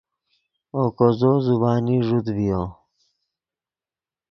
اوکو 0.77 1.07
زو 1.19 1.31
زبانی 1.45 1.97
ݱوت 2.07 2.25
ڤیو 2.35 2.61